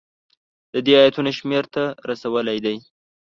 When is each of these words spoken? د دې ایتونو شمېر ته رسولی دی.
د 0.73 0.75
دې 0.85 0.93
ایتونو 1.03 1.31
شمېر 1.39 1.63
ته 1.73 1.83
رسولی 2.09 2.57
دی. 2.65 2.77